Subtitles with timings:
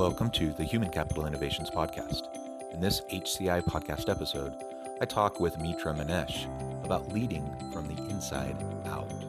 [0.00, 2.28] Welcome to the Human Capital Innovations Podcast.
[2.72, 4.54] In this HCI podcast episode,
[4.98, 6.46] I talk with Mitra Manesh
[6.82, 9.19] about leading from the inside out.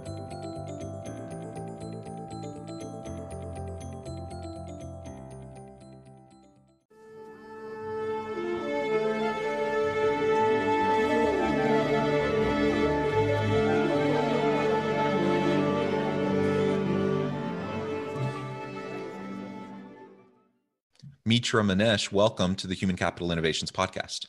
[21.24, 24.26] Mitra Manesh, welcome to the Human Capital Innovations Podcast.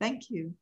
[0.00, 0.54] Thank you.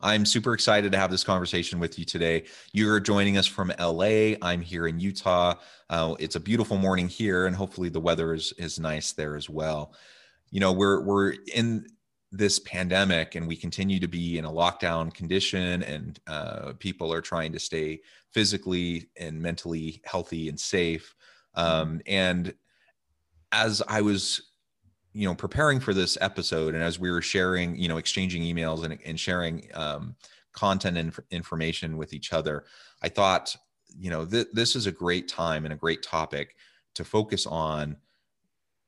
[0.00, 2.44] I'm super excited to have this conversation with you today.
[2.72, 4.34] You're joining us from LA.
[4.42, 5.54] I'm here in Utah.
[5.90, 9.50] Uh, it's a beautiful morning here, and hopefully the weather is, is nice there as
[9.50, 9.94] well.
[10.52, 11.86] You know, we're we're in
[12.30, 17.22] this pandemic, and we continue to be in a lockdown condition, and uh, people are
[17.22, 21.16] trying to stay physically and mentally healthy and safe.
[21.54, 22.54] Um, and
[23.52, 24.40] as I was,
[25.12, 28.84] you know, preparing for this episode, and as we were sharing, you know, exchanging emails
[28.84, 30.14] and, and sharing um,
[30.52, 32.64] content and information with each other,
[33.02, 33.56] I thought,
[33.98, 36.56] you know, th- this is a great time and a great topic
[36.94, 37.96] to focus on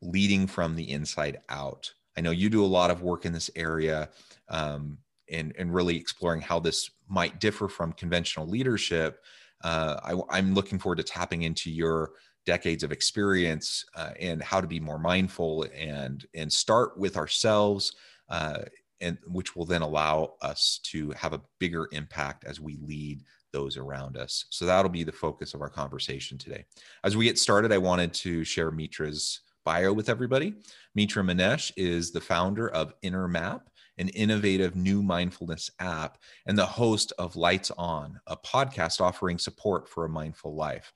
[0.00, 1.92] leading from the inside out.
[2.16, 4.08] I know you do a lot of work in this area
[4.48, 4.98] um,
[5.30, 9.22] and, and really exploring how this might differ from conventional leadership.
[9.62, 12.12] Uh, I, I'm looking forward to tapping into your
[12.48, 17.92] decades of experience uh, and how to be more mindful and and start with ourselves
[18.30, 18.60] uh,
[19.02, 23.20] and which will then allow us to have a bigger impact as we lead
[23.52, 24.46] those around us.
[24.48, 26.64] So that'll be the focus of our conversation today.
[27.04, 30.54] As we get started i wanted to share mitra's bio with everybody.
[30.94, 36.64] Mitra manesh is the founder of inner map an innovative new mindfulness app and the
[36.64, 40.92] host of lights on a podcast offering support for a mindful life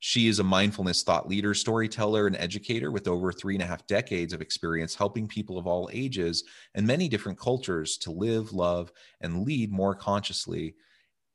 [0.00, 3.86] she is a mindfulness thought leader, storyteller, and educator with over three and a half
[3.86, 8.92] decades of experience helping people of all ages and many different cultures to live, love,
[9.20, 10.74] and lead more consciously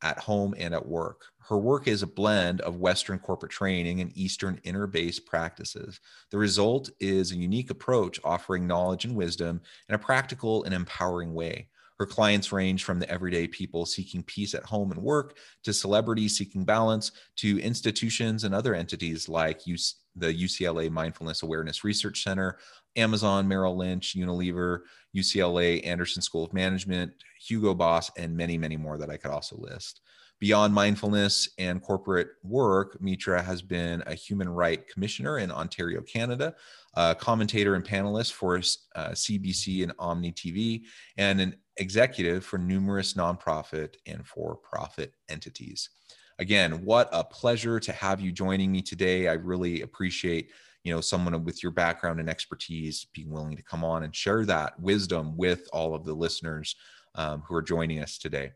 [0.04, 1.26] at home and at work.
[1.40, 6.00] Her work is a blend of Western corporate training and Eastern inner based practices.
[6.30, 11.34] The result is a unique approach offering knowledge and wisdom in a practical and empowering
[11.34, 11.68] way.
[12.02, 16.36] Her clients range from the everyday people seeking peace at home and work to celebrities
[16.36, 22.58] seeking balance to institutions and other entities like the UCLA Mindfulness Awareness Research Center,
[22.96, 24.80] Amazon, Merrill Lynch, Unilever,
[25.16, 29.56] UCLA, Anderson School of Management, Hugo Boss, and many, many more that I could also
[29.58, 30.02] list.
[30.42, 36.56] Beyond mindfulness and corporate work, Mitra has been a human right commissioner in Ontario, Canada,
[36.96, 40.82] a commentator and panelist for uh, CBC and Omni TV,
[41.16, 45.92] and an executive for numerous nonprofit and for profit entities.
[46.40, 49.28] Again, what a pleasure to have you joining me today.
[49.28, 50.50] I really appreciate
[50.84, 54.44] you know someone with your background and expertise being willing to come on and share
[54.46, 56.76] that wisdom with all of the listeners
[57.14, 58.54] um, who are joining us today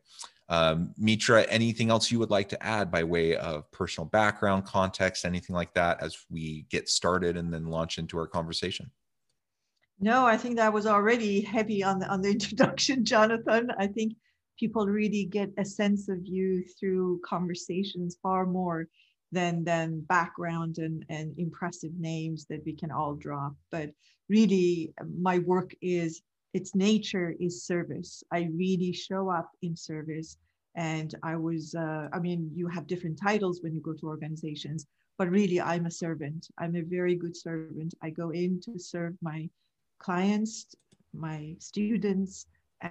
[0.50, 5.26] um, mitra anything else you would like to add by way of personal background context
[5.26, 8.90] anything like that as we get started and then launch into our conversation
[10.00, 13.70] no, I think that was already heavy on the on the introduction, Jonathan.
[13.80, 14.14] I think
[14.60, 18.88] people really get a sense of you through conversations far more
[19.32, 23.54] than than background and, and impressive names that we can all drop.
[23.72, 23.92] But
[24.30, 26.22] really my work is
[26.56, 28.24] its nature is service.
[28.32, 30.38] I really show up in service.
[30.78, 34.88] And I was, uh, I mean, you have different titles when you go to organizations,
[35.18, 36.48] but really I'm a servant.
[36.58, 37.94] I'm a very good servant.
[38.02, 39.50] I go in to serve my
[40.00, 40.74] clients,
[41.14, 42.46] my students,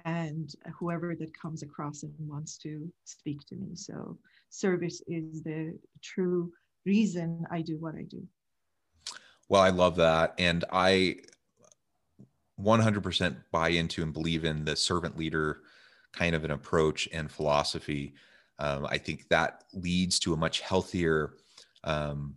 [0.05, 3.75] and whoever that comes across and wants to speak to me.
[3.75, 4.15] So
[4.49, 6.51] service is the true
[6.85, 8.21] reason I do what I do.
[9.49, 10.35] Well, I love that.
[10.37, 11.17] And I
[12.61, 15.61] 100% buy into and believe in the servant leader
[16.13, 18.13] kind of an approach and philosophy.
[18.59, 21.33] Um, I think that leads to a much healthier
[21.83, 22.35] um,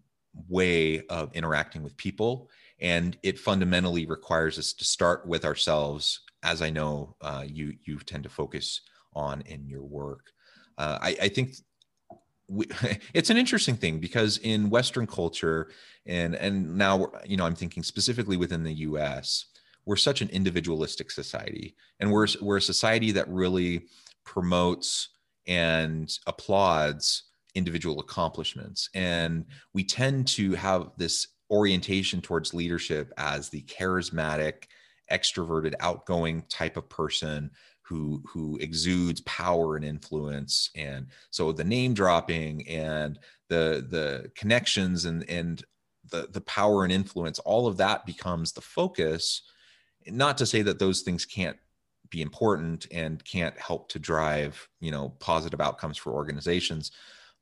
[0.49, 2.51] way of interacting with people
[2.81, 7.99] and it fundamentally requires us to start with ourselves as i know uh, you you
[7.99, 8.83] tend to focus
[9.15, 10.33] on in your work
[10.79, 11.57] uh, I, I, think
[12.49, 12.67] we,
[13.15, 15.71] it's an interesting thing because in Western culture,
[16.07, 19.47] and and now you know I'm thinking specifically within the U.S.,
[19.89, 23.87] we're such an individualistic society, and we're we're a society that really
[24.23, 25.09] promotes
[25.47, 27.25] and applauds
[27.55, 34.65] individual accomplishments, and we tend to have this orientation towards leadership as the charismatic,
[35.11, 37.51] extroverted, outgoing type of person
[37.81, 40.69] who who exudes power and influence.
[40.77, 43.19] And so the name dropping and
[43.49, 45.65] the the connections and and
[46.11, 49.45] the the power and influence all of that becomes the focus
[50.11, 51.57] not to say that those things can't
[52.11, 56.91] be important and can't help to drive you know positive outcomes for organizations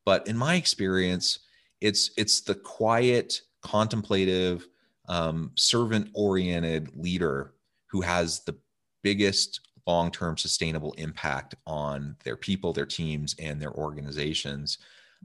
[0.05, 1.41] but in my experience
[1.81, 4.67] it's it's the quiet contemplative
[5.09, 7.55] um, servant oriented leader
[7.87, 8.57] who has the
[9.03, 14.79] biggest long-term sustainable impact on their people their teams and their organizations.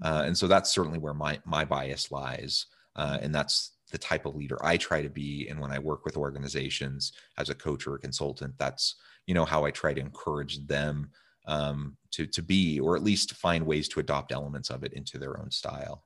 [0.03, 4.25] Uh, and so that's certainly where my my bias lies uh, and that's the type
[4.25, 7.87] of leader i try to be and when i work with organizations as a coach
[7.87, 8.95] or a consultant that's
[9.27, 11.09] you know how i try to encourage them
[11.47, 15.17] um, to to be or at least find ways to adopt elements of it into
[15.17, 16.05] their own style.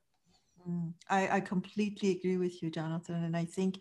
[0.66, 3.80] Mm, I, I completely agree with you jonathan and i think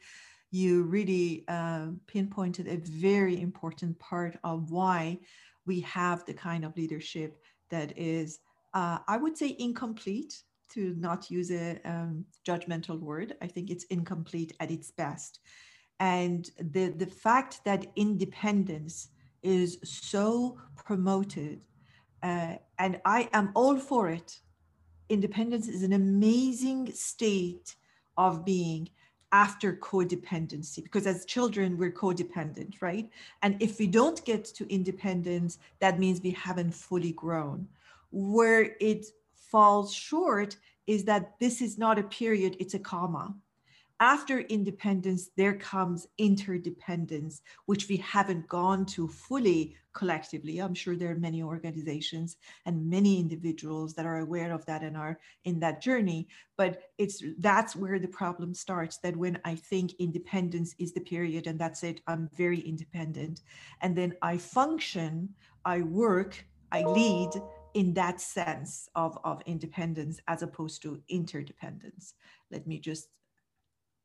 [0.50, 5.18] you really uh, pinpointed a very important part of why
[5.66, 8.38] we have the kind of leadership that is,
[8.72, 13.34] uh, I would say, incomplete, to not use a um, judgmental word.
[13.42, 15.40] I think it's incomplete at its best.
[16.00, 19.08] And the, the fact that independence
[19.42, 21.60] is so promoted,
[22.22, 24.40] uh, and I am all for it.
[25.08, 27.76] Independence is an amazing state
[28.16, 28.88] of being
[29.34, 33.10] after codependency because as children we're codependent right
[33.42, 37.66] and if we don't get to independence that means we haven't fully grown
[38.12, 39.06] where it
[39.54, 40.56] falls short
[40.88, 43.32] is that this is not a period it's a comma
[44.00, 50.58] after independence, there comes interdependence, which we haven't gone to fully collectively.
[50.58, 52.36] I'm sure there are many organizations
[52.66, 56.26] and many individuals that are aware of that and are in that journey.
[56.56, 58.98] But it's that's where the problem starts.
[58.98, 63.42] That when I think independence is the period, and that's it, I'm very independent.
[63.80, 65.28] And then I function,
[65.64, 67.30] I work, I lead
[67.74, 72.14] in that sense of, of independence as opposed to interdependence.
[72.50, 73.08] Let me just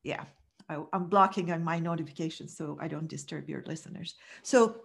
[0.04, 0.24] yeah,
[0.70, 4.16] I, am blocking on my notifications so I don't disturb your listeners.
[4.44, 4.82] So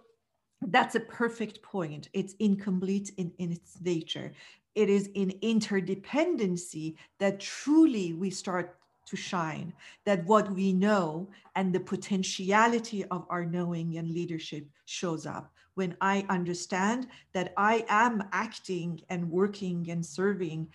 [0.61, 2.09] that's a perfect point.
[2.13, 4.31] It's incomplete in, in its nature.
[4.73, 8.77] It is in interdependency that truly we start
[9.07, 9.71] to shine,
[10.05, 15.53] that what we know and the potentiality of our knowing and leadership shows up.
[15.75, 20.67] When I understand that I am acting and working and serving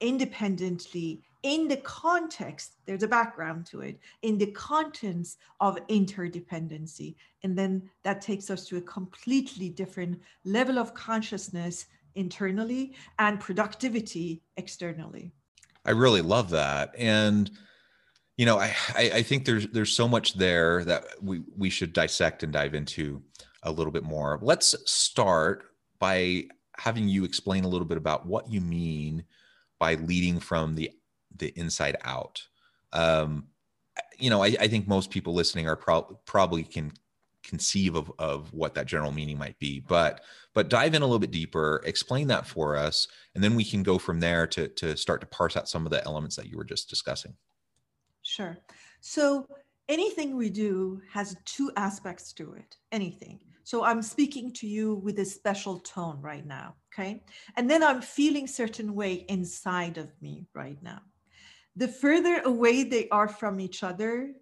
[0.00, 7.16] independently in the context, there's a background to it, in the contents of interdependency.
[7.42, 14.40] And then that takes us to a completely different level of consciousness internally and productivity
[14.56, 15.32] externally.
[15.84, 16.94] I really love that.
[16.96, 17.50] And
[18.36, 22.42] you know, I, I think there's there's so much there that we we should dissect
[22.42, 23.22] and dive into
[23.64, 24.38] a little bit more.
[24.40, 25.64] Let's start
[25.98, 26.44] by
[26.76, 29.24] having you explain a little bit about what you mean
[29.78, 30.90] by leading from the
[31.36, 32.42] the inside out.
[32.92, 33.48] Um,
[34.18, 36.92] you know, I, I, think most people listening are pro- probably can
[37.42, 40.20] conceive of, of what that general meaning might be, but
[40.52, 43.82] but dive in a little bit deeper, explain that for us, and then we can
[43.82, 46.56] go from there to to start to parse out some of the elements that you
[46.56, 47.34] were just discussing.
[48.22, 48.56] Sure.
[49.00, 49.46] So
[49.88, 52.76] anything we do has two aspects to it.
[52.92, 53.40] Anything.
[53.64, 57.22] So I'm speaking to you with a special tone right now, okay?
[57.56, 61.00] And then I'm feeling certain way inside of me right now
[61.76, 64.32] the further away they are from each other,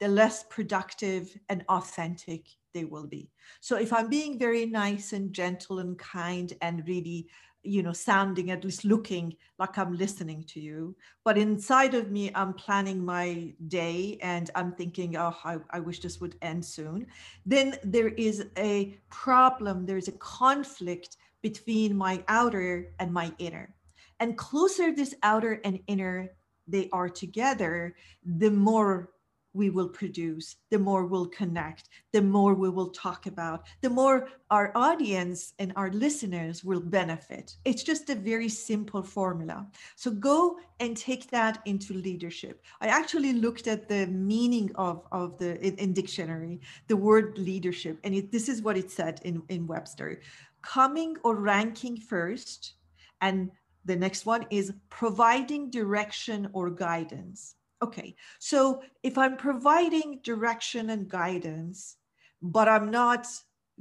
[0.00, 3.30] the less productive and authentic they will be.
[3.60, 7.28] So if I'm being very nice and gentle and kind and really,
[7.62, 12.30] you know, sounding at least looking like I'm listening to you, but inside of me,
[12.34, 17.06] I'm planning my day and I'm thinking, oh, I, I wish this would end soon.
[17.44, 23.74] Then there is a problem, there's a conflict between my outer and my inner.
[24.20, 26.30] And closer this outer and inner
[26.66, 29.10] they are together, the more
[29.54, 34.28] we will produce, the more we'll connect, the more we will talk about, the more
[34.50, 37.56] our audience and our listeners will benefit.
[37.64, 39.66] It's just a very simple formula.
[39.96, 42.62] So go and take that into leadership.
[42.80, 47.98] I actually looked at the meaning of, of the in, in dictionary, the word leadership,
[48.04, 50.20] and it, this is what it said in, in Webster.
[50.62, 52.74] Coming or ranking first
[53.20, 53.50] and
[53.84, 57.54] the next one is providing direction or guidance.
[57.80, 61.96] Okay, so if I'm providing direction and guidance,
[62.42, 63.26] but I'm not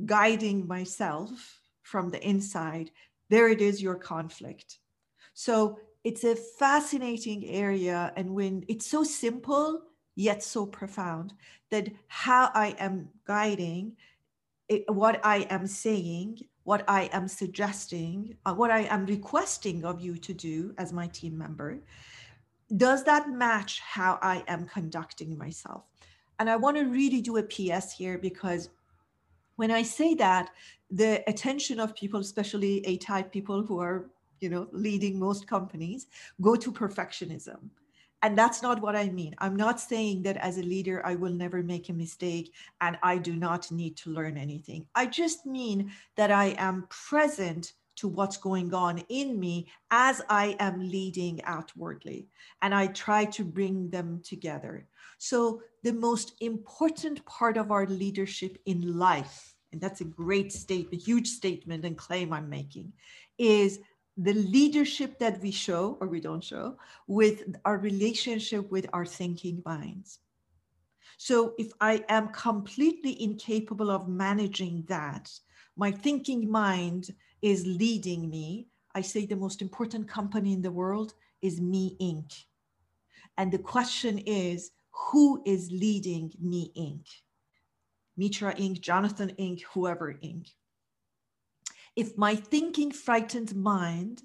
[0.06, 2.92] guiding myself from the inside,
[3.30, 4.80] there it is your conflict.
[5.34, 8.14] So it's a fascinating area.
[8.16, 9.82] And when it's so simple,
[10.16, 11.34] yet so profound,
[11.72, 13.98] that how I am guiding,
[14.70, 20.02] it, what I am saying, what I am suggesting, uh, what I am requesting of
[20.02, 21.80] you to do as my team member,
[22.76, 25.84] does that match how I am conducting myself?
[26.40, 28.70] And I want to really do a PS here because
[29.56, 30.50] when I say that,
[30.92, 34.10] the attention of people, especially A type people who are,
[34.40, 36.08] you know, leading most companies,
[36.42, 37.58] go to perfectionism.
[38.24, 39.36] And that's not what I mean.
[39.40, 43.18] I'm not saying that as a leader, I will never make a mistake and I
[43.18, 44.88] do not need to learn anything.
[44.96, 50.56] I just mean that I am present to what's going on in me as I
[50.60, 52.28] am leading outwardly.
[52.62, 54.88] And I try to bring them together.
[55.18, 61.02] So, the most important part of our leadership in life, and that's a great statement,
[61.02, 62.94] huge statement and claim I'm making,
[63.38, 63.80] is
[64.18, 66.78] the leadership that we show or we don't show
[67.08, 70.20] with our relationship with our thinking minds.
[71.18, 75.32] So if I am completely incapable of managing that,
[75.76, 77.10] my thinking mind
[77.42, 78.68] is leading me.
[78.96, 82.46] I say the most important company in the world is Me Inc.
[83.38, 87.06] And the question is, who is leading Me Inc?
[88.18, 90.48] Mitra Inc., Jonathan Inc., whoever Inc
[91.98, 94.22] if my thinking frightened mind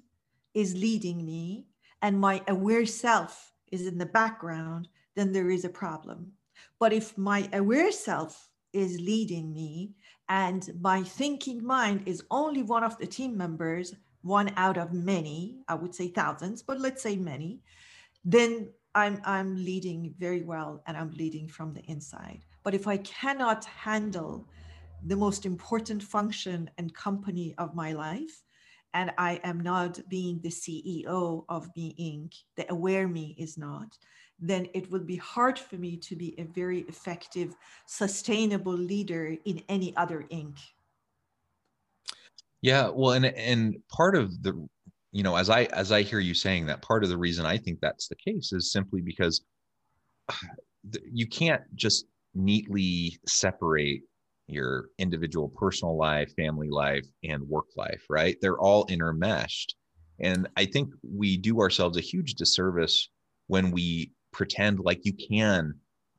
[0.53, 1.65] is leading me
[2.03, 6.31] and my aware self is in the background, then there is a problem.
[6.79, 9.95] But if my aware self is leading me
[10.29, 15.57] and my thinking mind is only one of the team members, one out of many,
[15.67, 17.59] I would say thousands, but let's say many,
[18.23, 22.45] then I'm, I'm leading very well and I'm leading from the inside.
[22.63, 24.47] But if I cannot handle
[25.05, 28.43] the most important function and company of my life
[28.93, 33.97] and I am not being the CEO of Me Inc., the aware me is not,
[34.43, 39.63] then it will be hard for me to be a very effective, sustainable leader in
[39.69, 40.57] any other Inc.
[42.61, 44.67] Yeah, well, and and part of the,
[45.11, 47.57] you know, as I as I hear you saying that, part of the reason I
[47.57, 49.43] think that's the case is simply because
[51.11, 54.01] you can't just neatly separate
[54.47, 58.35] your individual personal life, family life, and work life, right?
[58.41, 59.73] They're all intermeshed.
[60.19, 63.09] And I think we do ourselves a huge disservice
[63.47, 65.73] when we pretend like you can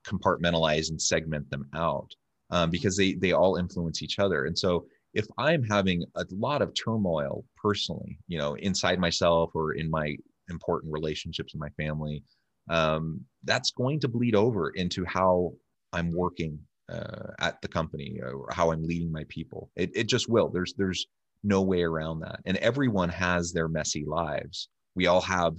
[0.06, 2.10] compartmentalize and segment them out
[2.50, 4.44] um, because they, they all influence each other.
[4.44, 9.72] And so if I'm having a lot of turmoil personally, you know, inside myself or
[9.72, 10.16] in my
[10.50, 12.22] important relationships in my family,
[12.68, 15.52] um, that's going to bleed over into how
[15.92, 16.58] I'm working
[16.90, 19.70] uh, at the company or how I'm leading my people.
[19.76, 20.48] It, it just will.
[20.48, 21.06] There's there's
[21.44, 22.40] no way around that.
[22.46, 24.68] And everyone has their messy lives.
[24.94, 25.54] We all have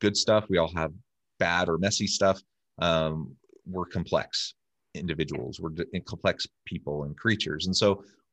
[0.00, 0.44] good stuff.
[0.48, 0.92] We all have
[1.48, 2.38] bad or messy stuff.
[2.88, 3.14] Um,
[3.72, 4.54] we're complex
[4.94, 5.60] individuals.
[5.62, 5.74] We're
[6.12, 7.66] complex people and creatures.
[7.66, 7.88] And so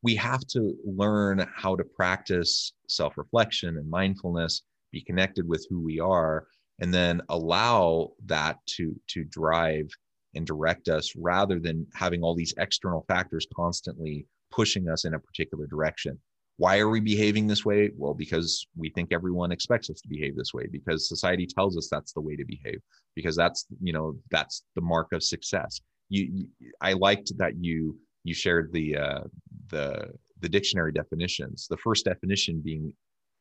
[0.07, 0.61] we have to
[1.01, 2.51] learn how to practice
[2.87, 4.53] self-reflection and mindfulness,
[4.91, 6.35] be connected with who we are,
[6.81, 9.87] and then allow that to to drive
[10.35, 15.19] and direct us rather than having all these external factors constantly pushing us in a
[15.27, 16.13] particular direction.
[16.59, 17.89] Why are we behaving this way?
[17.95, 21.87] Well, because we think everyone expects us to behave this way, because society tells us
[21.89, 22.81] that's the way to behave,
[23.15, 25.79] because that's, you know, that's the mark of success.
[26.09, 29.23] You, you I liked that you you shared the uh,
[29.69, 30.11] the
[30.41, 31.65] the dictionary definitions.
[31.69, 32.91] The first definition being,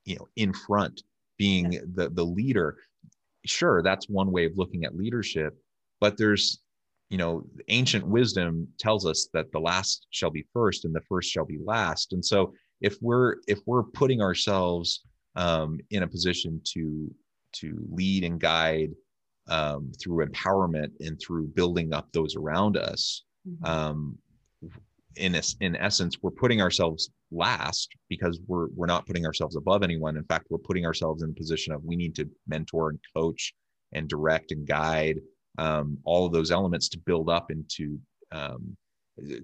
[0.04, 1.02] you know, in front,
[1.38, 2.76] being the the leader.
[3.44, 5.58] Sure, that's one way of looking at leadership,
[6.00, 6.60] but there's
[7.10, 11.28] you know ancient wisdom tells us that the last shall be first and the first
[11.30, 15.02] shall be last and so if we're if we're putting ourselves
[15.36, 17.12] um, in a position to
[17.54, 18.90] to lead and guide
[19.48, 23.64] um, through empowerment and through building up those around us mm-hmm.
[23.64, 24.18] um,
[25.16, 29.82] in a, in essence we're putting ourselves last because we're we're not putting ourselves above
[29.82, 32.98] anyone in fact we're putting ourselves in a position of we need to mentor and
[33.14, 33.54] coach
[33.92, 35.18] and direct and guide
[35.58, 37.98] um, all of those elements to build up into
[38.32, 38.76] um,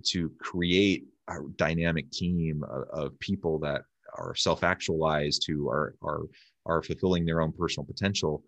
[0.05, 3.83] to create a dynamic team of, of people that
[4.17, 6.23] are self-actualized who are are
[6.67, 8.43] are fulfilling their own personal potential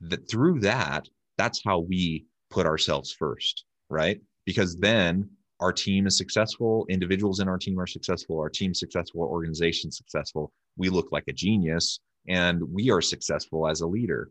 [0.00, 5.28] that through that that's how we put ourselves first right because then
[5.60, 10.52] our team is successful individuals in our team are successful our team successful organization successful
[10.76, 14.30] we look like a genius and we are successful as a leader.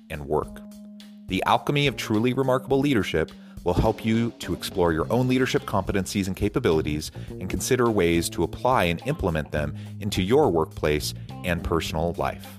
[0.11, 0.61] and work.
[1.27, 3.31] The alchemy of truly remarkable leadership
[3.63, 8.43] will help you to explore your own leadership competencies and capabilities and consider ways to
[8.43, 11.13] apply and implement them into your workplace
[11.43, 12.57] and personal life.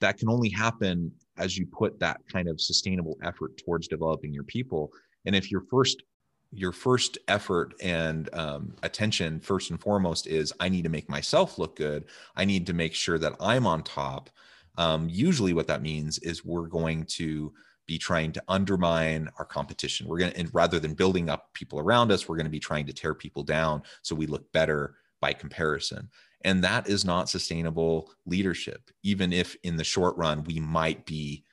[0.00, 4.44] That can only happen as you put that kind of sustainable effort towards developing your
[4.44, 4.90] people.
[5.26, 6.02] And if your first
[6.52, 11.58] your first effort and um, attention first and foremost is i need to make myself
[11.58, 12.04] look good.
[12.36, 14.30] I need to make sure that i'm on top.
[14.78, 17.52] Um, usually what that means is we're going to
[17.86, 20.06] be trying to undermine our competition.
[20.06, 22.60] We're going to and rather than building up people around us we're going to be
[22.60, 26.10] trying to tear people down so we look better by comparison.
[26.44, 31.44] And that is not sustainable leadership even if in the short run we might be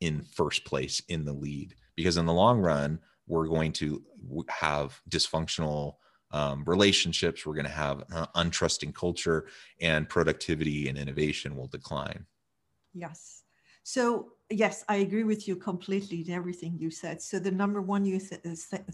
[0.00, 4.02] in first place in the lead because in the long run we're going to
[4.48, 5.94] have dysfunctional
[6.32, 7.46] um, relationships.
[7.46, 9.46] We're going to have untrusting culture
[9.80, 12.26] and productivity and innovation will decline.
[12.92, 13.42] Yes.
[13.82, 17.20] So yes i agree with you completely in everything you said.
[17.20, 18.40] So the number one you th-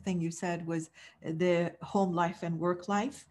[0.04, 0.90] thing you said was
[1.22, 3.26] the home life and work life.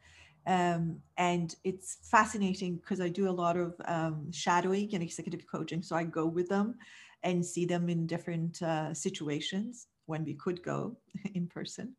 [0.46, 5.82] Um, and it's fascinating because i do a lot of um, shadowing and executive coaching
[5.82, 6.76] so i go with them
[7.24, 10.98] and see them in different uh, situations when we could go
[11.34, 11.96] in person.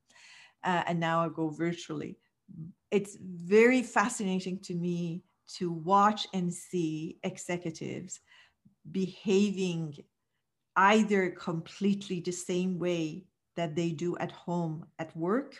[0.63, 2.17] Uh, and now I go virtually.
[2.91, 5.23] It's very fascinating to me
[5.57, 8.21] to watch and see executives
[8.91, 9.95] behaving
[10.77, 13.25] either completely the same way
[13.57, 15.55] that they do at home at work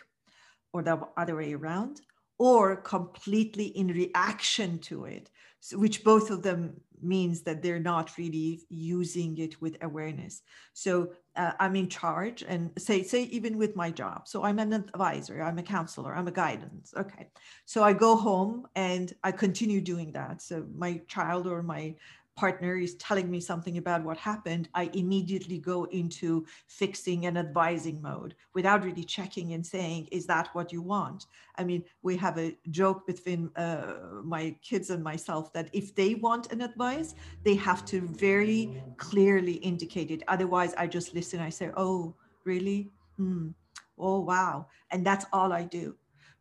[0.73, 2.01] or the other way around
[2.37, 5.29] or completely in reaction to it
[5.65, 10.43] so, which both of them means that they're not really using it with awareness.
[10.73, 14.27] So uh, i'm in charge and say say even with my job.
[14.27, 17.29] So i'm an advisor i'm a counselor i'm a guidance okay.
[17.65, 20.41] So i go home and i continue doing that.
[20.41, 21.95] So my child or my
[22.35, 28.01] partner is telling me something about what happened, I immediately go into fixing and advising
[28.01, 31.27] mode without really checking and saying, is that what you want?
[31.57, 33.93] I mean, we have a joke between uh,
[34.23, 39.53] my kids and myself that if they want an advice, they have to very clearly
[39.53, 40.23] indicate it.
[40.27, 41.39] Otherwise, I just listen.
[41.39, 42.91] I say, oh, really?
[43.17, 43.49] Hmm.
[43.97, 44.67] Oh, wow.
[44.91, 45.95] And that's all I do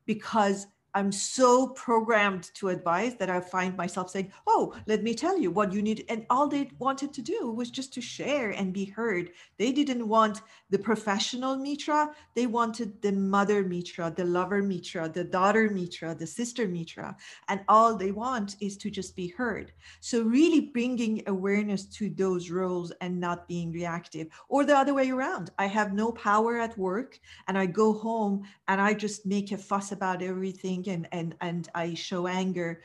[0.06, 5.36] because I'm so programmed to advise that I find myself saying, Oh, let me tell
[5.38, 6.04] you what you need.
[6.08, 9.30] And all they wanted to do was just to share and be heard.
[9.58, 12.10] They didn't want the professional Mitra.
[12.34, 17.16] They wanted the mother Mitra, the lover Mitra, the daughter Mitra, the sister Mitra.
[17.48, 19.72] And all they want is to just be heard.
[20.00, 25.10] So, really bringing awareness to those roles and not being reactive, or the other way
[25.10, 25.50] around.
[25.58, 29.58] I have no power at work and I go home and I just make a
[29.58, 32.82] fuss about everything and and and i show anger.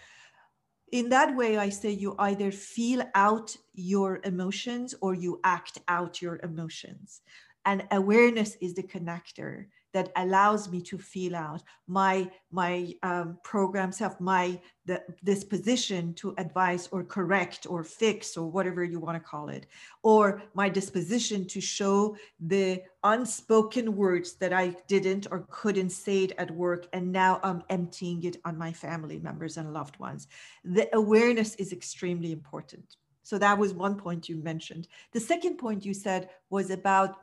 [0.92, 6.22] In that way i say you either feel out your emotions or you act out
[6.22, 7.22] your emotions.
[7.66, 11.64] And awareness is the connector that allows me to feel out.
[11.88, 18.36] My my um, programs have my the, this position to advise or correct or fix
[18.38, 19.68] or whatever you want to call it.
[20.04, 26.34] Or my disposition to show the unspoken words that i didn't or couldn't say it
[26.38, 30.28] at work and now i'm emptying it on my family members and loved ones.
[30.66, 32.98] The awareness is extremely important.
[33.24, 34.88] So that was one point you mentioned.
[35.14, 37.16] The second point you said was about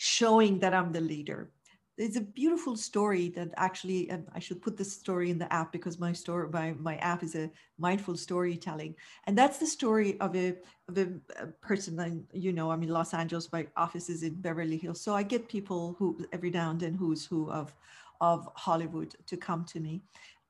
[0.00, 1.50] showing that I'm the leader.
[1.98, 5.98] It's a beautiful story that actually i should put this story in the app because
[5.98, 8.94] my story my, my app is a mindful storytelling.
[9.26, 10.56] And that's the story of a
[10.88, 11.08] of a,
[11.60, 15.02] person I, you know i'm in los angeles my office is in beverly hills.
[15.02, 17.74] So i get people who every now and then who's who of
[18.22, 20.00] of hollywood to come to me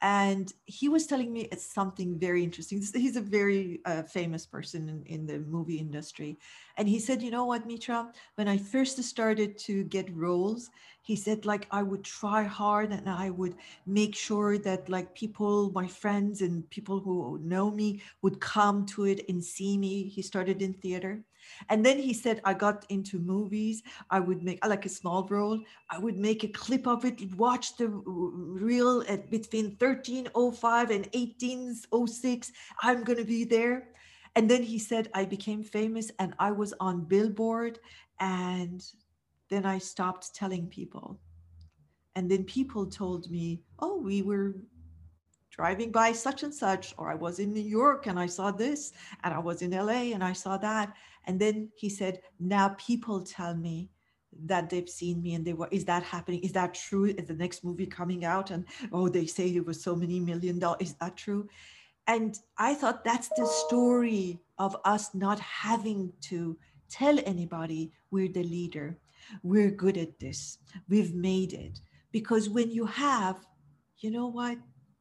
[0.03, 2.83] and he was telling me it's something very interesting.
[2.95, 6.39] He's a very uh, famous person in, in the movie industry.
[6.79, 10.71] And he said, you know what, Mitra, when I first started to get roles,
[11.03, 15.71] he said, like, I would try hard and I would make sure that, like, people,
[15.73, 20.09] my friends and people who know me would come to it and see me.
[20.09, 21.25] He started in theater.
[21.69, 23.83] And then he said, I got into movies.
[24.11, 25.61] I would make, like a small role,
[25.91, 32.53] I would make a clip of it, watch the reel at between 1305 and 1806.
[32.83, 33.89] I'm going to be there.
[34.37, 37.79] And then he said, I became famous and I was on Billboard.
[38.21, 38.85] And
[39.49, 41.19] then I stopped telling people.
[42.17, 44.57] And then people told me, oh, we were
[45.51, 48.93] driving by such and such, or I was in New York and I saw this,
[49.25, 50.95] and I was in LA and I saw that.
[51.25, 53.91] And then he said, Now people tell me
[54.45, 56.41] that they've seen me and they were, is that happening?
[56.41, 57.07] Is that true?
[57.07, 58.51] Is the next movie coming out?
[58.51, 60.81] And oh, they say it was so many million dollars.
[60.81, 61.49] Is that true?
[62.07, 66.57] And I thought that's the story of us not having to
[66.89, 68.99] tell anybody we're the leader.
[69.43, 70.59] We're good at this.
[70.89, 71.81] We've made it.
[72.13, 73.37] Because when you have,
[73.99, 74.59] you know what?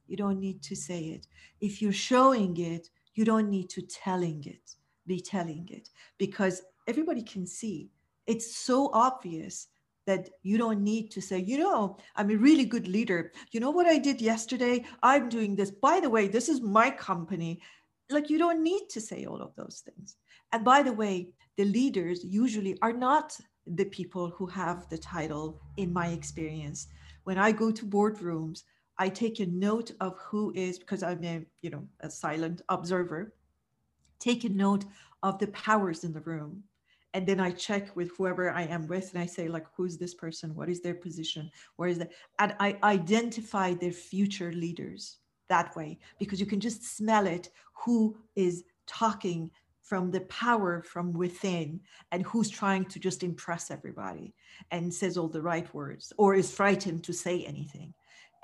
[0.08, 1.27] You don't need to say it.
[1.62, 4.75] If you're showing it, you don't need to telling it
[5.09, 7.89] be telling it because everybody can see.
[8.27, 9.67] It's so obvious
[10.05, 13.31] that you don't need to say, you know, I'm a really good leader.
[13.51, 14.85] You know what I did yesterday?
[15.03, 15.71] I'm doing this.
[15.71, 17.61] By the way, this is my company.
[18.09, 20.15] Like, you don't need to say all of those things.
[20.51, 25.61] And by the way, the leaders usually are not the people who have the title,
[25.77, 26.87] in my experience.
[27.25, 28.63] When I go to boardrooms,
[28.97, 33.33] I take a note of who is, because I'm a, you know, a silent observer
[34.19, 34.86] take a note
[35.23, 36.63] of the powers in the room.
[37.13, 40.13] And then i check with whoever i am with and i say like who's this
[40.13, 40.55] person?
[40.55, 41.49] What is their position?
[41.75, 45.17] Where is that and i identify their future leaders
[45.49, 49.49] that way because you can just smell it who is talking
[49.89, 51.79] from the power from within
[52.12, 54.36] and who's trying to just impress everybody
[54.69, 57.91] and says all the right words or is frightened to say anything.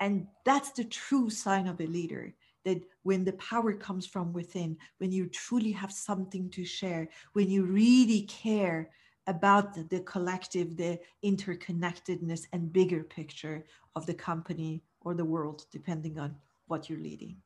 [0.00, 2.34] And that's the true sign of a leader
[2.66, 7.48] that when the power comes from within, when you truly have something to share, when
[7.48, 8.90] you really care
[9.28, 15.64] about the, the collective, the interconnectedness and bigger picture of the company or the world,
[15.70, 16.34] depending on
[16.66, 17.36] what you're leading.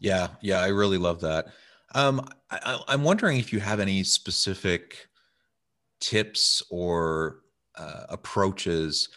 [0.00, 1.46] Yeah, yeah, I really love that.
[1.94, 5.08] Um, I, I'm wondering if you have any specific
[6.00, 7.42] tips or
[7.76, 9.10] uh, approaches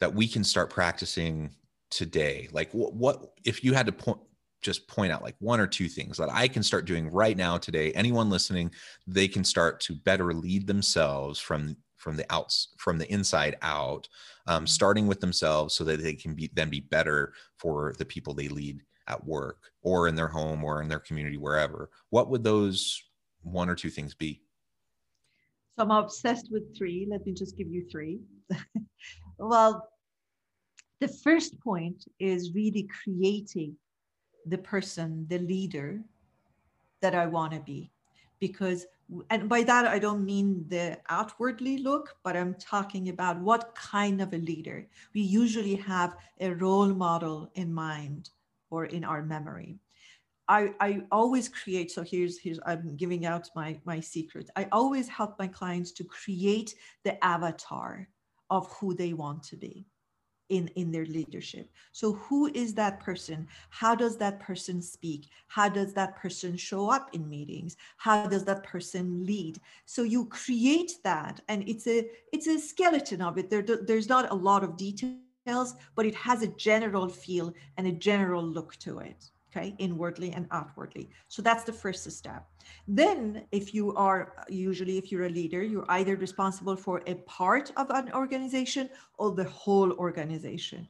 [0.00, 1.50] that we can start practicing
[1.90, 2.48] today.
[2.50, 4.18] Like, what, what if you had to point
[4.62, 7.58] just point out like one or two things that I can start doing right now
[7.58, 7.92] today.
[7.92, 8.70] Anyone listening,
[9.06, 14.08] they can start to better lead themselves from from the outs from the inside out,
[14.46, 14.66] um, mm-hmm.
[14.66, 18.48] starting with themselves so that they can be then be better for the people they
[18.48, 21.90] lead at work or in their home or in their community wherever.
[22.10, 23.02] What would those
[23.42, 24.40] one or two things be?
[25.76, 27.06] So I'm obsessed with three.
[27.10, 28.20] Let me just give you three.
[29.38, 29.88] well,
[31.00, 33.76] the first point is really creating
[34.46, 36.00] the person, the leader
[37.00, 37.90] that I want to be.
[38.40, 38.86] Because,
[39.30, 44.20] and by that, I don't mean the outwardly look, but I'm talking about what kind
[44.20, 44.86] of a leader.
[45.14, 48.30] We usually have a role model in mind
[48.70, 49.78] or in our memory.
[50.48, 54.50] I, I always create, so here's, here's I'm giving out my, my secret.
[54.56, 56.74] I always help my clients to create
[57.04, 58.08] the avatar
[58.50, 59.86] of who they want to be
[60.52, 61.66] in in their leadership.
[61.92, 63.48] So who is that person?
[63.70, 65.28] How does that person speak?
[65.48, 67.76] How does that person show up in meetings?
[67.96, 69.58] How does that person lead?
[69.86, 73.50] So you create that and it's a it's a skeleton of it.
[73.50, 77.92] There there's not a lot of details but it has a general feel and a
[77.92, 81.10] general look to it okay, inwardly and outwardly.
[81.28, 82.46] So that's the first step.
[82.88, 87.70] Then, if you are usually, if you're a leader, you're either responsible for a part
[87.76, 88.88] of an organization
[89.18, 90.88] or the whole organization.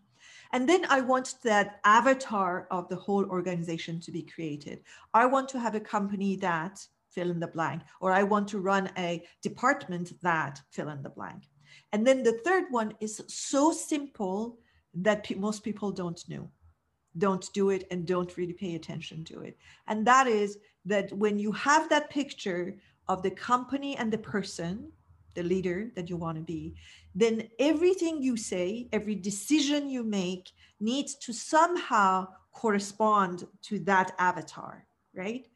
[0.52, 4.80] And then I want that avatar of the whole organization to be created.
[5.14, 8.58] I want to have a company that fill in the blank, or I want to
[8.58, 11.44] run a department that fill in the blank.
[11.92, 14.58] And then the third one is so simple
[14.94, 16.50] that pe- most people don't know
[17.18, 19.56] don't do it and don't really pay attention to it.
[19.86, 22.76] And that is that when you have that picture
[23.08, 24.90] of the company and the person,
[25.34, 26.74] the leader that you want to be,
[27.14, 34.86] then everything you say, every decision you make needs to somehow correspond to that avatar,
[35.14, 35.48] right?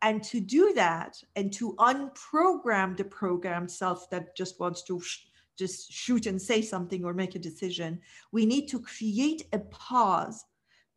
[0.00, 5.26] And to do that and to unprogram the programmed self that just wants to sh-
[5.58, 10.44] just shoot and say something or make a decision, we need to create a pause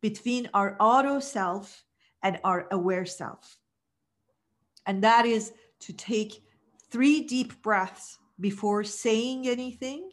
[0.02, 1.84] between our auto self
[2.22, 3.56] and our aware self.
[4.86, 6.42] And that is to take
[6.90, 10.10] three deep breaths before saying anything,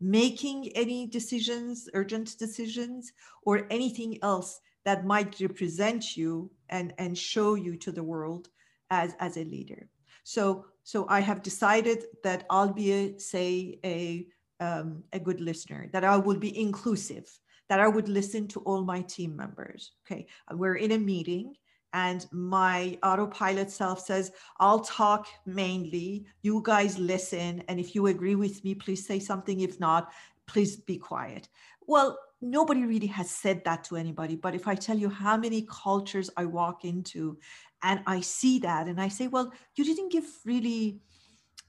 [0.00, 3.12] making any decisions, urgent decisions,
[3.42, 8.48] or anything else that might represent you and, and show you to the world
[8.90, 9.88] as, as a leader.
[10.22, 14.26] So, so I have decided that I'll be, a, say, a,
[14.60, 17.28] um, a good listener, that I will be inclusive,
[17.68, 19.92] that I would listen to all my team members.
[20.06, 21.54] Okay, we're in a meeting
[21.92, 26.26] and my autopilot self says i'll talk mainly.
[26.42, 27.62] You guys listen.
[27.68, 29.60] And if you agree with me please say something.
[29.60, 30.12] If not
[30.46, 31.48] please be quiet.
[31.86, 35.66] Well nobody really has said that to anybody but if i tell you how many
[35.70, 37.38] cultures i walk into
[37.82, 41.00] and i see that and i say well you didn't give really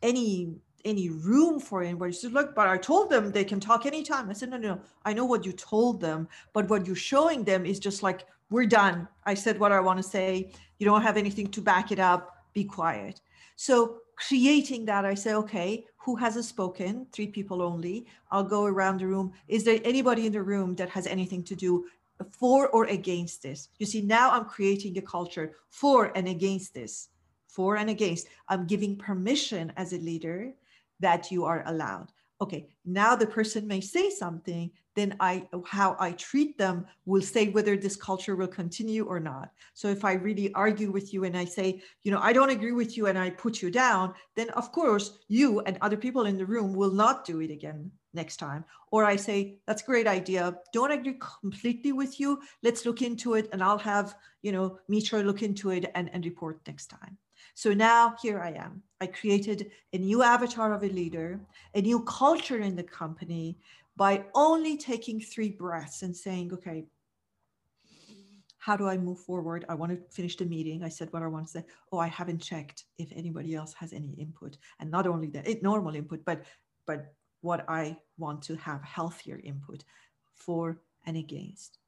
[0.02, 0.54] any
[0.88, 2.14] any room for anybody.
[2.14, 4.30] She said, look, but I told them they can talk anytime.
[4.30, 7.66] I said, no, no, I know what you told them, but what you're showing them
[7.66, 9.08] is just like we're done.
[9.26, 10.52] I said what I want to say.
[10.80, 12.46] You don't have anything to back it up.
[12.54, 13.22] Be quiet.
[13.56, 17.06] So creating that, I say, okay, who hasn't spoken?
[17.12, 18.06] Three people only.
[18.32, 19.34] I'll go around the room.
[19.48, 21.86] Is there anybody in the room that has anything to do
[22.32, 23.70] for or against this?
[23.78, 27.10] You see, now I'm creating a culture for and against this,
[27.48, 28.28] for and against.
[28.48, 30.54] I'm giving permission as a leader
[31.00, 32.12] that you are allowed.
[32.40, 37.50] Okay, now the person may say something then I how I treat them will say
[37.50, 39.52] whether this culture will continue or not.
[39.76, 42.72] So if I really argue with you and I say, you know, I don't agree
[42.72, 46.36] with you and I put you down, then of course you and other people in
[46.36, 48.66] the room will not do it again next time.
[48.90, 50.58] Or I say, that's a great idea.
[50.74, 52.42] Don't agree completely with you.
[52.64, 56.26] Let's look into it and I'll have, you know, Mitra look into it and, and
[56.26, 57.20] report next time.
[57.58, 58.84] So now here I am.
[59.02, 61.40] I created a new avatar of a leader,
[61.74, 63.58] a new culture in the company
[63.96, 66.86] by only taking three breaths and saying, okay,
[68.60, 69.66] how do I move forward?
[69.70, 70.84] I want to finish the meeting.
[70.84, 71.66] I said what I want to say.
[71.92, 74.60] Oh, I haven't checked if anybody else has any input.
[74.80, 76.44] And not only that, it normal input, but
[76.86, 79.84] but what I want to have healthier input
[80.36, 81.80] for and against.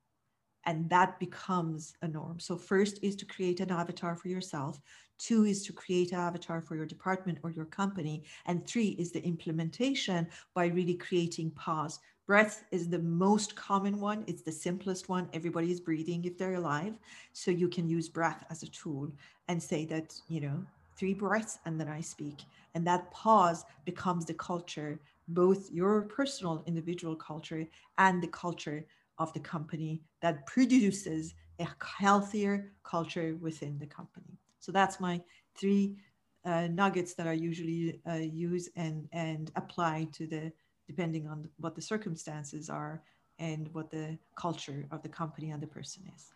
[0.65, 2.39] And that becomes a norm.
[2.39, 4.79] So first is to create an avatar for yourself.
[5.17, 8.23] Two is to create an avatar for your department or your company.
[8.45, 11.99] And three is the implementation by really creating pause.
[12.25, 14.23] Breath is the most common one.
[14.27, 15.29] It's the simplest one.
[15.33, 16.93] Everybody is breathing if they're alive.
[17.33, 19.11] So you can use breath as a tool
[19.47, 20.63] and say that, you know,
[20.95, 22.43] three breaths and then I speak.
[22.75, 27.65] And that pause becomes the culture, both your personal individual culture
[27.97, 28.85] and the culture
[29.19, 34.37] of the company that produces a healthier culture within the company.
[34.59, 35.21] So that's my
[35.57, 35.97] three
[36.45, 40.51] uh, nuggets that I usually uh, use and and apply to the
[40.87, 43.03] depending on what the circumstances are
[43.37, 46.33] and what the culture of the company and the person is.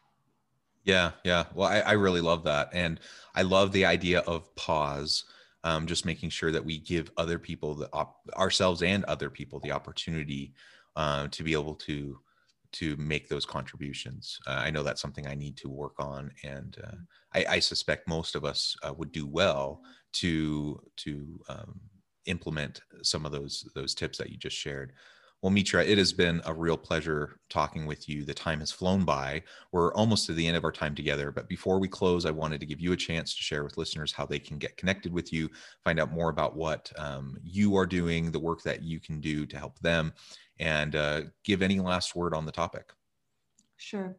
[0.83, 1.45] Yeah, yeah.
[1.55, 2.99] Well, I, I really love that, and
[3.35, 5.23] I love the idea of pause.
[5.65, 9.61] Um, just making sure that we give other people the op- ourselves and other people
[9.61, 10.53] the opportunity
[10.97, 12.19] uh, to be able to
[12.73, 14.37] to make those contributions.
[14.47, 16.97] Uh, I know that's something I need to work on, and uh,
[17.33, 19.81] I, I, suspect most of us uh, would do well
[20.13, 21.79] to to um,
[22.25, 24.93] implement some of those those tips that you just shared.
[25.43, 28.23] Well, Mitra, it has been a real pleasure talking with you.
[28.23, 29.43] The time has flown by.
[29.73, 31.33] We're almost to the end of our time together.
[31.33, 34.13] But before we close, I wanted to give you a chance to share with listeners
[34.13, 35.49] how they can get connected with you,
[35.83, 39.45] find out more about what um, you are doing, the work that you can do
[39.47, 40.13] to help them,
[40.63, 42.93] and uh, give any last word on the topic.
[43.77, 44.15] Sure.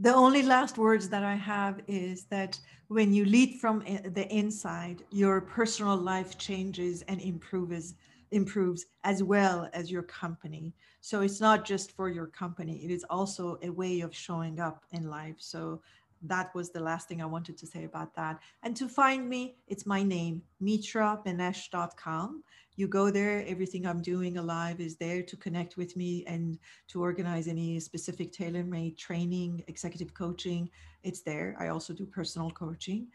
[0.00, 5.04] The only last words that I have is that when you lead from the inside,
[5.12, 7.94] your personal life changes and improves
[8.32, 10.74] improves as well as your company.
[11.00, 14.84] So it's not just for your company, it is also a way of showing up
[14.90, 15.36] in life.
[15.38, 15.80] So
[16.22, 18.40] that was the last thing I wanted to say about that.
[18.64, 22.42] And to find me, it's my name, mitramanesh.com
[22.76, 26.58] you go there everything i'm doing alive is there to connect with me and
[26.88, 30.68] to organize any specific tailor-made training executive coaching
[31.04, 31.54] it's there.
[31.60, 33.08] I also do personal coaching.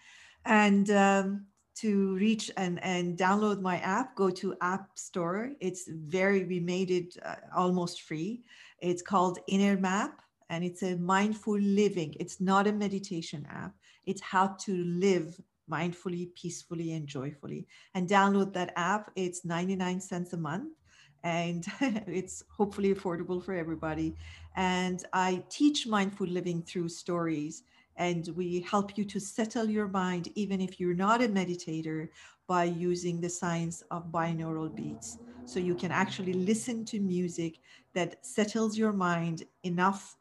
[0.45, 1.45] And um,
[1.75, 5.51] to reach and, and download my app go to app store.
[5.59, 8.43] It's very we made it uh, almost free.
[8.79, 12.15] It's called inner map and it's a mindful living.
[12.19, 13.73] It's not a meditation app.
[14.05, 15.39] It's how to live
[15.69, 17.67] mindfully, peacefully, and joyfully.
[17.93, 19.11] And download that app.
[19.15, 20.73] It's 99 cents a month
[21.23, 21.65] and
[22.07, 24.15] it's hopefully affordable for everybody.
[24.55, 27.63] And I teach mindful living through stories.
[27.97, 32.07] And we help you to settle your mind, even if you're not a meditator,
[32.47, 35.17] by using the science of binaural beats.
[35.45, 37.59] So you can actually listen to music
[37.93, 40.15] that settles your mind enough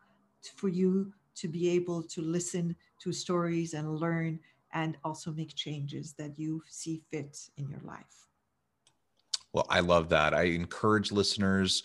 [0.56, 4.40] for you to be able to listen to stories and learn
[4.72, 8.26] and also make changes that you see fit in your life.
[9.52, 10.34] Well, I love that.
[10.34, 11.82] I encourage listeners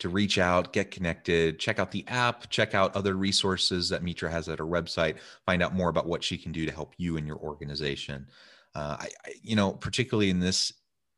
[0.00, 4.30] to reach out, get connected, check out the app, check out other resources that Mitra
[4.30, 5.16] has at her website,
[5.46, 8.26] find out more about what she can do to help you and your organization.
[8.74, 10.72] Uh, I, I, you know, particularly in this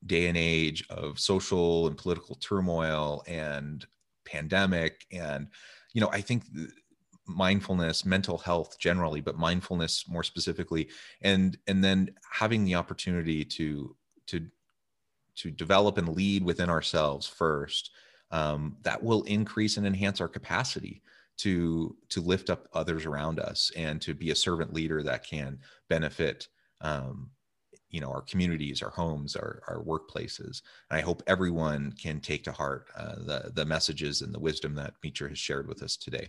[0.04, 3.86] day and age of social and political turmoil and
[4.26, 5.48] pandemic, and
[5.94, 6.44] you know, I think
[7.26, 10.88] mindfulness, mental health generally, but mindfulness more specifically,
[11.22, 13.94] and and then having the opportunity to
[14.26, 14.46] to
[15.36, 17.90] to develop and lead within ourselves first
[18.30, 21.02] um, that will increase and enhance our capacity
[21.38, 25.58] to to lift up others around us and to be a servant leader that can
[25.88, 26.48] benefit
[26.80, 27.30] um,
[27.90, 30.62] you know our communities our homes our, our workplaces.
[30.90, 34.74] And i hope everyone can take to heart uh, the the messages and the wisdom
[34.76, 36.28] that Mitra has shared with us today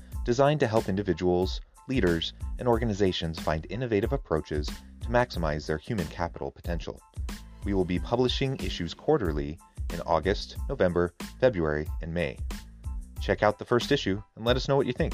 [0.23, 4.67] designed to help individuals, leaders, and organizations find innovative approaches
[5.01, 7.01] to maximize their human capital potential.
[7.63, 9.57] We will be publishing issues quarterly
[9.93, 12.37] in August, November, February, and May.
[13.21, 15.13] Check out the first issue and let us know what you think.